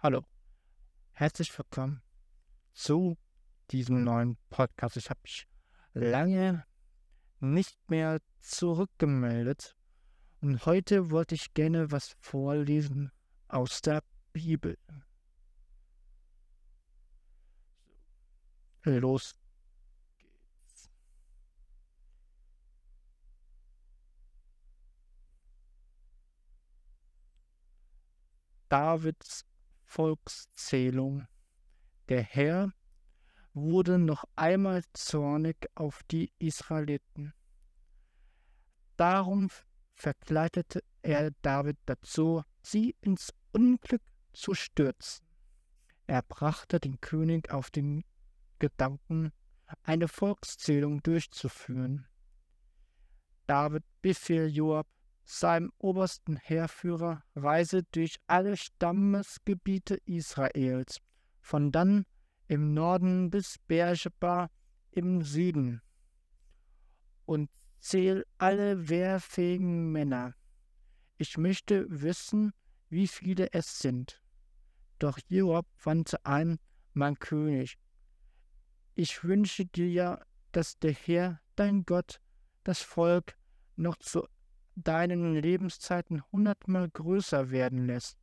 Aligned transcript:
Hallo, 0.00 0.24
herzlich 1.10 1.58
willkommen 1.58 2.02
zu 2.72 3.18
diesem 3.72 4.04
neuen 4.04 4.36
Podcast. 4.48 4.96
Ich 4.96 5.10
habe 5.10 5.18
mich 5.24 5.48
lange 5.92 6.64
nicht 7.40 7.76
mehr 7.90 8.20
zurückgemeldet 8.38 9.74
und 10.40 10.64
heute 10.66 11.10
wollte 11.10 11.34
ich 11.34 11.52
gerne 11.52 11.90
was 11.90 12.14
vorlesen 12.20 13.10
aus 13.48 13.82
der 13.82 14.04
Bibel. 14.32 14.78
Los 18.84 19.34
geht's. 20.16 20.92
Davids 28.68 29.44
Volkszählung. 29.88 31.26
Der 32.10 32.22
Herr 32.22 32.72
wurde 33.54 33.98
noch 33.98 34.24
einmal 34.36 34.82
zornig 34.92 35.56
auf 35.74 36.02
die 36.10 36.30
Israeliten. 36.38 37.32
Darum 38.96 39.48
verkleidete 39.94 40.84
er 41.02 41.30
David 41.42 41.78
dazu, 41.86 42.42
sie 42.62 42.96
ins 43.00 43.32
Unglück 43.52 44.02
zu 44.32 44.52
stürzen. 44.52 45.26
Er 46.06 46.22
brachte 46.22 46.80
den 46.80 47.00
König 47.00 47.50
auf 47.50 47.70
den 47.70 48.04
Gedanken, 48.58 49.32
eine 49.82 50.06
Volkszählung 50.06 51.02
durchzuführen. 51.02 52.06
David 53.46 53.84
befiel 54.02 54.48
Joab, 54.48 54.86
seinem 55.28 55.70
obersten 55.78 56.36
Heerführer, 56.36 57.22
reise 57.34 57.82
durch 57.92 58.16
alle 58.26 58.56
Stammesgebiete 58.56 59.98
Israels, 60.06 61.00
von 61.40 61.70
dann 61.70 62.06
im 62.46 62.72
Norden 62.72 63.30
bis 63.30 63.56
Beersheba 63.66 64.50
im 64.90 65.22
Süden, 65.22 65.82
und 67.26 67.50
zähl 67.78 68.24
alle 68.38 68.88
wehrfähigen 68.88 69.92
Männer. 69.92 70.34
Ich 71.18 71.36
möchte 71.36 71.86
wissen, 71.88 72.52
wie 72.88 73.06
viele 73.06 73.52
es 73.52 73.78
sind. 73.78 74.22
Doch 74.98 75.18
Joab 75.28 75.66
wandte 75.84 76.24
ein, 76.24 76.58
mein 76.94 77.18
König, 77.18 77.78
ich 78.94 79.22
wünsche 79.22 79.64
dir 79.66 79.88
ja, 79.88 80.20
dass 80.50 80.78
der 80.78 80.92
Herr, 80.92 81.40
dein 81.54 81.84
Gott, 81.84 82.18
das 82.64 82.80
Volk 82.80 83.36
noch 83.76 83.96
zu 83.98 84.26
deinen 84.84 85.34
Lebenszeiten 85.34 86.22
hundertmal 86.32 86.88
größer 86.88 87.50
werden 87.50 87.86
lässt. 87.86 88.18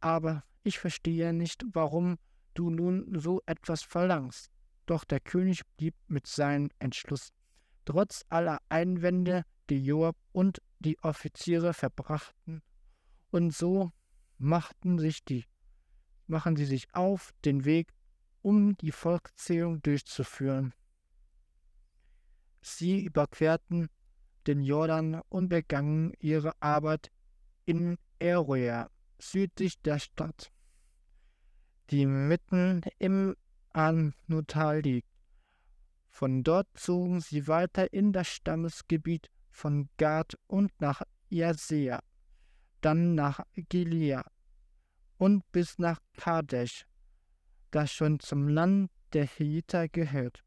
Aber 0.00 0.44
ich 0.62 0.78
verstehe 0.78 1.32
nicht, 1.32 1.64
warum 1.72 2.18
du 2.54 2.70
nun 2.70 3.18
so 3.18 3.40
etwas 3.46 3.82
verlangst. 3.82 4.50
Doch 4.86 5.04
der 5.04 5.20
König 5.20 5.62
blieb 5.76 5.94
mit 6.08 6.26
seinem 6.26 6.70
Entschluss. 6.78 7.32
Trotz 7.84 8.24
aller 8.28 8.58
Einwände, 8.68 9.44
die 9.70 9.82
Joab 9.82 10.16
und 10.32 10.60
die 10.78 10.98
Offiziere 11.00 11.72
verbrachten, 11.72 12.62
und 13.30 13.52
so 13.52 13.90
machten 14.38 14.98
sich 14.98 15.24
die, 15.24 15.44
machen 16.26 16.56
sie 16.56 16.66
sich 16.66 16.94
auf 16.94 17.32
den 17.44 17.64
Weg 17.64 17.92
um 18.42 18.76
die 18.76 18.92
Volkszählung 18.92 19.82
durchzuführen. 19.82 20.74
Sie 22.60 23.04
überquerten 23.04 23.88
den 24.46 24.62
Jordan 24.62 25.20
und 25.28 25.48
begannen 25.48 26.12
ihre 26.18 26.52
Arbeit 26.60 27.10
in 27.64 27.96
Eroea, 28.18 28.90
südlich 29.18 29.80
der 29.82 29.98
Stadt, 29.98 30.52
die 31.90 32.06
mitten 32.06 32.82
im 32.98 33.36
Anutal 33.72 34.80
liegt. 34.80 35.08
Von 36.08 36.44
dort 36.44 36.68
zogen 36.74 37.20
sie 37.20 37.48
weiter 37.48 37.92
in 37.92 38.12
das 38.12 38.28
Stammesgebiet 38.28 39.30
von 39.50 39.88
Gad 39.96 40.38
und 40.46 40.70
nach 40.80 41.02
Jasea, 41.28 42.00
dann 42.80 43.14
nach 43.14 43.40
Gilead 43.68 44.24
und 45.18 45.50
bis 45.52 45.78
nach 45.78 46.00
Kadesh, 46.16 46.86
das 47.70 47.92
schon 47.92 48.20
zum 48.20 48.48
Land 48.48 48.90
der 49.12 49.26
Hethiter 49.26 49.88
gehört. 49.88 50.44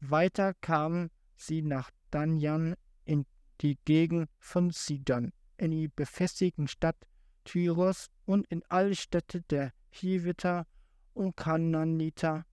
Weiter 0.00 0.54
kamen 0.54 1.10
sie 1.36 1.62
nach 1.62 1.90
Danjan 2.14 2.76
in 3.04 3.26
die 3.60 3.76
Gegend 3.84 4.30
von 4.38 4.70
Sidon, 4.70 5.32
in 5.56 5.72
die 5.72 5.88
befestigten 5.88 6.68
Stadt 6.68 6.96
Tyros 7.42 8.08
und 8.24 8.46
in 8.46 8.62
alle 8.68 8.94
Städte 8.94 9.42
der 9.42 9.72
Hiviter 9.90 10.66
und 11.12 11.36
Kananiter. 11.36 12.46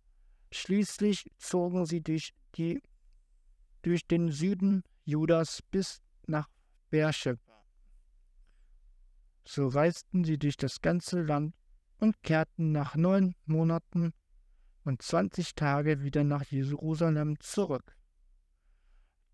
Schließlich 0.51 1.31
zogen 1.37 1.85
sie 1.85 2.01
durch, 2.01 2.33
die, 2.55 2.81
durch 3.83 4.07
den 4.07 4.31
Süden 4.31 4.83
Judas 5.05 5.61
bis 5.71 6.01
nach 6.25 6.49
Beersheba. 6.89 7.39
So 9.45 9.67
reisten 9.67 10.23
sie 10.23 10.37
durch 10.37 10.57
das 10.57 10.81
ganze 10.81 11.21
Land 11.21 11.55
und 11.99 12.21
kehrten 12.23 12.71
nach 12.71 12.95
neun 12.95 13.35
Monaten 13.45 14.13
und 14.83 15.01
zwanzig 15.01 15.55
Tage 15.55 16.01
wieder 16.01 16.23
nach 16.23 16.43
Jerusalem 16.45 17.39
zurück. 17.39 17.95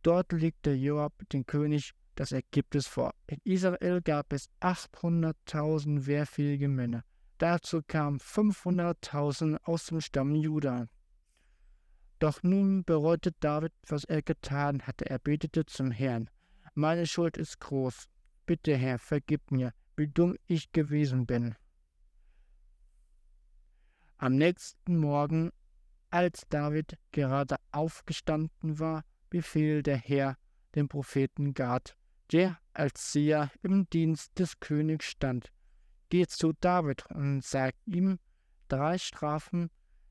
Dort 0.07 0.31
legte 0.31 0.71
Joab 0.71 1.27
den 1.33 1.45
König 1.45 1.91
das 2.15 2.31
Ergebnis 2.31 2.87
vor. 2.87 3.13
In 3.27 3.41
Israel 3.43 4.01
gab 4.01 4.31
es 4.31 4.49
800.000 4.61 6.05
wehrfähige 6.05 6.69
Männer. 6.69 7.03
Dazu 7.39 7.81
kamen 7.85 8.19
500.000 8.19 9.57
aus 9.65 9.87
dem 9.87 9.99
Stamm 9.99 10.33
Juda. 10.33 10.87
Doch 12.19 12.41
nun 12.41 12.85
bereute 12.85 13.33
David, 13.41 13.73
was 13.85 14.05
er 14.05 14.21
getan 14.21 14.81
hatte. 14.83 15.09
Er 15.09 15.19
betete 15.19 15.65
zum 15.65 15.91
Herrn. 15.91 16.29
Meine 16.73 17.05
Schuld 17.05 17.35
ist 17.35 17.59
groß. 17.59 18.05
Bitte, 18.45 18.77
Herr, 18.77 18.99
vergib 18.99 19.51
mir, 19.51 19.73
wie 19.97 20.07
dumm 20.07 20.37
ich 20.45 20.71
gewesen 20.71 21.25
bin. 21.25 21.53
Am 24.17 24.37
nächsten 24.37 24.99
Morgen, 24.99 25.51
als 26.11 26.47
David 26.47 26.97
gerade 27.11 27.57
aufgestanden 27.73 28.79
war, 28.79 29.03
befiel 29.29 29.83
der 29.83 29.97
Herr 29.97 30.37
dem 30.75 30.87
Propheten 30.87 31.53
Gad, 31.53 31.97
der 32.31 32.59
als 32.73 33.11
Seher 33.11 33.51
im 33.63 33.89
Dienst 33.89 34.37
des 34.37 34.59
Königs 34.59 35.05
stand. 35.05 35.51
Geh 36.09 36.25
zu 36.27 36.53
David 36.53 37.05
und 37.11 37.43
sag 37.43 37.75
ihm, 37.85 38.19
drei 38.67 38.97
Strafen 38.97 39.69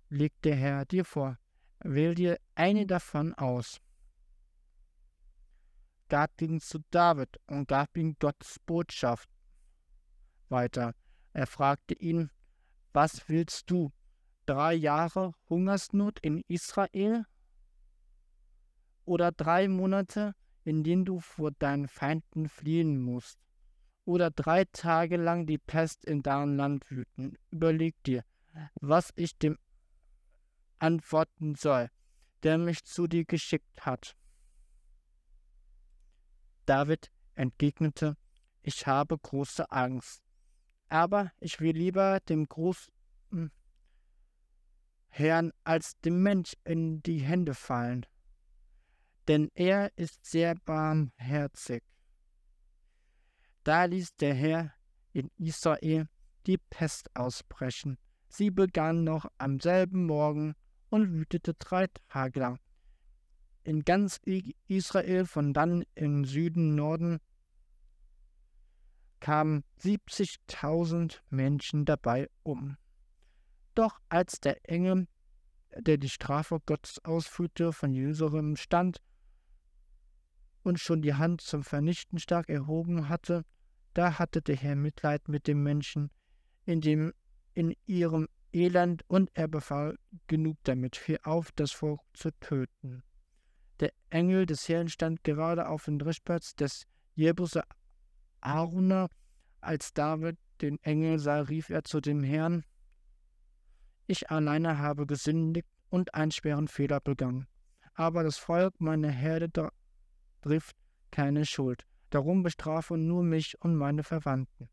legt 0.08 0.44
der 0.44 0.56
Herr 0.56 0.84
dir 0.84 1.04
vor. 1.04 1.38
Wähl 1.80 2.14
dir 2.14 2.38
eine 2.54 2.86
davon 2.86 3.34
aus. 3.34 3.80
Gad 6.08 6.36
ging 6.36 6.60
zu 6.60 6.80
David 6.90 7.40
und 7.46 7.68
gab 7.68 7.96
ihm 7.96 8.16
Gottes 8.18 8.58
Botschaft 8.60 9.28
weiter. 10.48 10.94
Er 11.32 11.46
fragte 11.46 11.94
ihn, 11.94 12.30
was 12.92 13.28
willst 13.28 13.70
du? 13.70 13.92
Drei 14.46 14.74
Jahre 14.74 15.34
Hungersnot 15.50 16.20
in 16.20 16.42
Israel? 16.48 17.26
Oder 19.06 19.32
drei 19.32 19.68
Monate, 19.68 20.34
in 20.64 20.84
denen 20.84 21.06
du 21.06 21.20
vor 21.20 21.52
deinen 21.52 21.88
Feinden 21.88 22.50
fliehen 22.50 23.00
musst? 23.00 23.38
Oder 24.04 24.30
drei 24.30 24.66
Tage 24.66 25.16
lang 25.16 25.46
die 25.46 25.56
Pest 25.56 26.04
in 26.04 26.22
deinem 26.22 26.56
Land 26.56 26.90
wüten? 26.90 27.38
Überleg 27.50 27.94
dir, 28.04 28.22
was 28.74 29.12
ich 29.16 29.38
dem 29.38 29.56
antworten 30.78 31.54
soll, 31.54 31.88
der 32.42 32.58
mich 32.58 32.84
zu 32.84 33.06
dir 33.06 33.24
geschickt 33.24 33.86
hat. 33.86 34.14
David 36.66 37.10
entgegnete, 37.34 38.18
ich 38.62 38.86
habe 38.86 39.16
große 39.16 39.70
Angst 39.70 40.26
aber 40.88 41.32
ich 41.40 41.60
will 41.60 41.76
lieber 41.76 42.20
dem 42.20 42.46
großen 42.46 43.50
Herrn 45.08 45.52
als 45.64 45.98
dem 46.00 46.22
Mensch 46.22 46.54
in 46.64 47.02
die 47.02 47.18
Hände 47.18 47.54
fallen, 47.54 48.06
denn 49.28 49.50
er 49.54 49.90
ist 49.96 50.24
sehr 50.24 50.54
barmherzig. 50.64 51.82
Da 53.64 53.84
ließ 53.84 54.14
der 54.16 54.34
Herr 54.34 54.72
in 55.12 55.30
Israel 55.38 56.08
die 56.46 56.58
Pest 56.58 57.10
ausbrechen. 57.14 57.98
Sie 58.28 58.50
begann 58.50 59.02
noch 59.02 59.26
am 59.38 59.60
selben 59.60 60.06
Morgen 60.06 60.54
und 60.90 61.12
wütete 61.12 61.54
drei 61.54 61.86
Tage 62.08 62.40
lang. 62.40 62.60
In 63.64 63.82
ganz 63.82 64.20
Israel, 64.68 65.24
von 65.24 65.52
dann 65.52 65.84
im 65.96 66.24
Süden, 66.24 66.76
Norden 66.76 67.18
kamen 69.18 69.64
70.000 69.80 71.18
Menschen 71.30 71.84
dabei 71.84 72.28
um. 72.44 72.76
Doch 73.74 73.98
als 74.08 74.40
der 74.40 74.70
Engel, 74.70 75.08
der 75.76 75.96
die 75.96 76.08
Strafe 76.08 76.60
Gottes 76.64 77.04
ausführte, 77.04 77.72
von 77.72 77.92
Jerusalem 77.92 78.54
stand 78.56 79.00
und 80.66 80.80
schon 80.80 81.00
die 81.00 81.14
Hand 81.14 81.42
zum 81.42 81.62
Vernichten 81.62 82.18
stark 82.18 82.48
erhoben 82.48 83.08
hatte, 83.08 83.44
da 83.94 84.18
hatte 84.18 84.42
der 84.42 84.56
Herr 84.56 84.74
Mitleid 84.74 85.28
mit 85.28 85.46
dem 85.46 85.62
Menschen. 85.62 86.10
in, 86.64 86.80
dem, 86.80 87.12
in 87.54 87.72
ihrem 87.86 88.26
Elend 88.52 89.04
und 89.06 89.30
er 89.34 89.46
befahl 89.46 89.96
genug 90.26 90.56
damit, 90.64 90.96
hör 91.06 91.24
auf, 91.24 91.52
das 91.52 91.70
Volk 91.70 92.00
zu 92.14 92.32
töten. 92.40 93.04
Der 93.78 93.92
Engel 94.10 94.44
des 94.44 94.68
Herrn 94.68 94.88
stand 94.88 95.22
gerade 95.22 95.68
auf 95.68 95.84
dem 95.84 96.00
Dreschplatz 96.00 96.56
des 96.56 96.88
Jebuser 97.14 97.62
Aruna. 98.40 99.06
Als 99.60 99.92
David 99.92 100.36
den 100.60 100.82
Engel 100.82 101.20
sah, 101.20 101.42
rief 101.42 101.70
er 101.70 101.84
zu 101.84 102.00
dem 102.00 102.24
Herrn, 102.24 102.64
ich 104.08 104.30
alleine 104.30 104.78
habe 104.78 105.06
gesündigt 105.06 105.68
und 105.90 106.14
einen 106.14 106.32
schweren 106.32 106.66
Fehler 106.66 107.00
begangen. 107.00 107.46
Aber 107.94 108.24
das 108.24 108.36
Volk 108.36 108.80
meiner 108.80 109.10
Herde 109.10 109.48
trifft 110.46 110.76
keine 111.10 111.44
Schuld. 111.44 111.84
Darum 112.10 112.44
bestrafe 112.44 112.96
nur 112.96 113.24
mich 113.24 113.60
und 113.60 113.74
meine 113.74 114.04
Verwandten. 114.04 114.68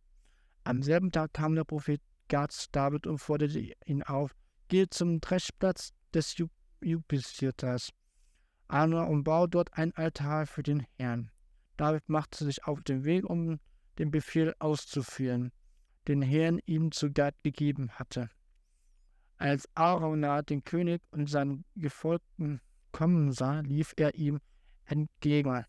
Am 0.63 0.83
selben 0.83 1.11
Tag 1.11 1.33
kam 1.33 1.55
der 1.55 1.63
Prophet 1.63 1.99
Gad 2.27 2.67
David 2.71 3.07
und 3.07 3.17
forderte 3.17 3.73
ihn 3.85 4.03
auf, 4.03 4.35
geh 4.67 4.87
zum 4.87 5.19
Dreschplatz 5.19 5.91
des 6.13 6.37
Jupiters, 6.81 7.89
Anna 8.67 9.03
und 9.03 9.23
bau 9.23 9.47
dort 9.47 9.73
ein 9.73 9.93
Altar 9.95 10.45
für 10.45 10.63
den 10.63 10.85
Herrn. 10.97 11.31
David 11.75 12.07
machte 12.07 12.45
sich 12.45 12.65
auf 12.65 12.81
den 12.83 13.03
Weg, 13.03 13.25
um 13.25 13.59
den 13.97 14.11
Befehl 14.11 14.53
auszuführen, 14.59 15.51
den 16.07 16.21
Herrn 16.21 16.59
ihm 16.65 16.91
zu 16.91 17.11
Gad 17.11 17.35
gegeben 17.43 17.89
hatte. 17.93 18.29
Als 19.37 19.67
Arona 19.73 20.43
den 20.43 20.63
König 20.63 21.01
und 21.11 21.29
seinen 21.29 21.65
Gefolgten 21.75 22.61
kommen 22.91 23.31
sah, 23.31 23.61
lief 23.61 23.93
er 23.97 24.13
ihm 24.13 24.39
entgegen, 24.85 25.65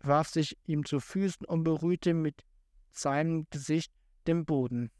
warf 0.00 0.28
sich 0.28 0.56
ihm 0.66 0.84
zu 0.84 1.00
Füßen 1.00 1.46
und 1.46 1.64
berührte 1.64 2.14
mit 2.14 2.44
seinem 2.90 3.46
Gesicht 3.50 3.92
den 4.26 4.44
Boden. 4.44 4.90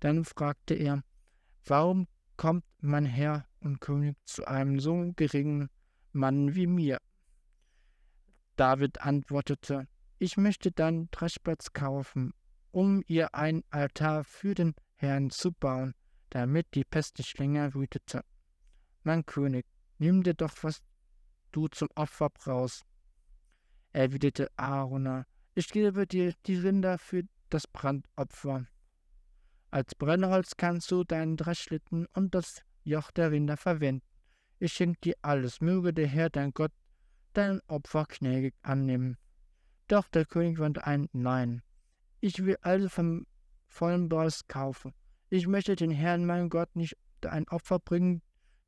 Dann 0.00 0.24
fragte 0.24 0.74
er, 0.74 1.02
warum 1.64 2.06
kommt 2.36 2.64
mein 2.80 3.04
Herr 3.04 3.46
und 3.60 3.80
König 3.80 4.16
zu 4.24 4.46
einem 4.46 4.80
so 4.80 5.12
geringen 5.16 5.68
Mann 6.12 6.54
wie 6.54 6.66
mir? 6.66 6.98
David 8.56 9.00
antwortete, 9.00 9.86
ich 10.18 10.36
möchte 10.36 10.70
deinen 10.70 11.10
Dreschplatz 11.10 11.72
kaufen, 11.72 12.34
um 12.72 13.02
ihr 13.06 13.34
ein 13.34 13.64
Altar 13.70 14.24
für 14.24 14.54
den 14.54 14.74
Herrn 14.94 15.30
zu 15.30 15.52
bauen, 15.52 15.94
damit 16.28 16.74
die 16.74 16.84
Pest 16.84 17.18
nicht 17.18 17.38
länger 17.38 17.74
wütete. 17.74 18.22
Mein 19.02 19.24
König, 19.24 19.66
nimm 20.00 20.22
dir 20.22 20.34
doch, 20.34 20.54
was 20.62 20.82
du 21.52 21.68
zum 21.68 21.88
Opfer 21.94 22.30
brauchst. 22.30 22.84
Erwiderte 23.92 24.50
Aarona, 24.56 25.26
ich 25.54 25.68
gebe 25.68 26.06
dir 26.06 26.34
die 26.46 26.56
Rinder 26.56 26.98
für 26.98 27.24
das 27.48 27.66
Brandopfer. 27.66 28.66
Als 29.70 29.94
Brennholz 29.94 30.56
kannst 30.56 30.90
du 30.90 31.04
deinen 31.04 31.36
Dreschlitten 31.36 32.06
und 32.14 32.34
das 32.34 32.62
Joch 32.82 33.10
der 33.10 33.30
Rinder 33.30 33.56
verwenden. 33.56 34.04
Ich 34.58 34.72
schenke 34.72 35.00
dir 35.00 35.14
alles, 35.22 35.60
möge 35.60 35.92
der 35.92 36.06
Herr, 36.06 36.30
dein 36.30 36.52
Gott, 36.52 36.72
dein 37.32 37.60
Opfer 37.68 38.06
gnädig 38.08 38.54
annehmen. 38.62 39.16
Doch 39.88 40.08
der 40.08 40.24
König 40.24 40.58
wandte 40.58 40.86
ein 40.86 41.08
Nein. 41.12 41.62
Ich 42.20 42.44
will 42.44 42.56
also 42.62 42.88
vom 42.88 43.26
vollen 43.66 44.08
Preis 44.08 44.46
kaufen. 44.46 44.94
Ich 45.28 45.46
möchte 45.46 45.76
den 45.76 45.90
Herrn, 45.90 46.26
mein 46.26 46.48
Gott, 46.48 46.74
nicht 46.74 46.96
ein 47.24 47.48
Opfer 47.48 47.78
bringen, 47.78 48.22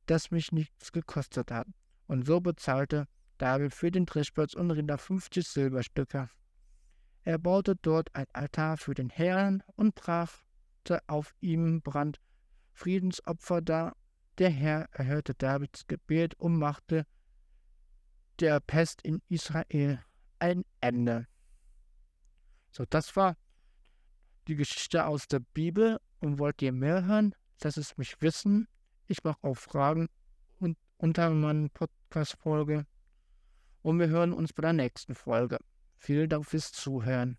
das 0.05 0.31
mich 0.31 0.51
nichts 0.51 0.91
gekostet 0.91 1.51
hat. 1.51 1.67
Und 2.07 2.25
so 2.25 2.41
bezahlte 2.41 3.07
David 3.37 3.73
für 3.73 3.91
den 3.91 4.05
Dreschplatz 4.05 4.53
und 4.53 4.71
Rinder 4.71 4.97
50 4.97 5.47
Silberstücke. 5.47 6.29
Er 7.23 7.37
baute 7.37 7.75
dort 7.75 8.13
ein 8.15 8.27
Altar 8.33 8.77
für 8.77 8.93
den 8.93 9.09
Herrn 9.09 9.63
und 9.75 9.95
brachte 9.95 11.01
auf 11.07 11.33
ihm 11.39 11.81
Brand 11.81 12.19
Friedensopfer 12.73 13.61
dar. 13.61 13.95
Der 14.37 14.49
Herr 14.49 14.89
erhörte 14.91 15.33
Davids 15.35 15.87
Gebet 15.87 16.35
und 16.35 16.57
machte 16.57 17.05
der 18.39 18.59
Pest 18.59 19.01
in 19.03 19.21
Israel 19.29 20.03
ein 20.39 20.65
Ende. 20.81 21.27
So, 22.71 22.85
das 22.89 23.15
war 23.15 23.37
die 24.47 24.55
Geschichte 24.55 25.05
aus 25.05 25.27
der 25.27 25.39
Bibel. 25.39 25.99
Und 26.19 26.39
wollt 26.39 26.61
ihr 26.61 26.71
mehr 26.71 27.05
hören? 27.05 27.35
Lasst 27.61 27.77
es 27.77 27.97
mich 27.97 28.21
wissen. 28.21 28.67
Ich 29.07 29.23
mache 29.23 29.37
auch 29.41 29.57
Fragen 29.57 30.07
und 30.59 30.77
unter 30.97 31.29
meiner 31.29 31.69
Podcast-Folge. 31.69 32.85
Und 33.81 33.99
wir 33.99 34.07
hören 34.07 34.31
uns 34.31 34.53
bei 34.53 34.61
der 34.61 34.73
nächsten 34.73 35.13
Folge. 35.13 35.59
Vielen 35.97 36.29
Dank 36.29 36.45
fürs 36.45 36.71
Zuhören. 36.71 37.37